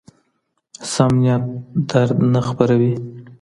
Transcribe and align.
سم 0.91 1.13
نیت 1.23 1.43
درد 1.89 2.17
نه 2.33 2.41
خپروي. 2.47 2.93